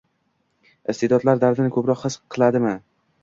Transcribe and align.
Iste’dodlar 0.93 1.43
dardni 1.45 1.67
ko‘proq 1.77 2.05
his 2.07 2.17
qiladimi? 2.37 2.73